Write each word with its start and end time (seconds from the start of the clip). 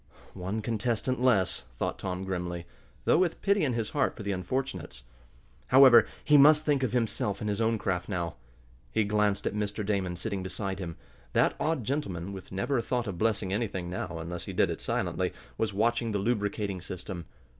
"One 0.33 0.63
contestant 0.63 1.21
less," 1.21 1.63
thought 1.77 1.99
Tom, 1.99 2.23
grimly, 2.23 2.65
though 3.05 3.19
with 3.19 3.39
pity 3.43 3.63
in 3.63 3.73
his 3.73 3.91
heart 3.91 4.15
for 4.17 4.23
the 4.23 4.31
unfortunates. 4.31 5.03
However, 5.67 6.07
he 6.23 6.37
must 6.39 6.65
think 6.65 6.81
of 6.81 6.91
himself 6.91 7.39
and 7.39 7.47
his 7.47 7.61
own 7.61 7.77
craft 7.77 8.09
now. 8.09 8.33
He 8.91 9.03
glanced 9.03 9.45
at 9.45 9.53
Mr. 9.53 9.85
Damon 9.85 10.15
sitting 10.15 10.41
beside 10.41 10.79
him. 10.79 10.97
That 11.33 11.55
odd 11.59 11.83
gentleman, 11.83 12.33
with 12.33 12.51
never 12.51 12.79
a 12.79 12.81
thought 12.81 13.05
of 13.05 13.19
blessing 13.19 13.53
anything 13.53 13.91
now, 13.91 14.17
unless 14.17 14.45
he 14.45 14.53
did 14.53 14.71
it 14.71 14.81
silently, 14.81 15.33
was 15.59 15.71
watching 15.71 16.13
the 16.13 16.17
lubricating 16.17 16.81
system. 16.81 17.25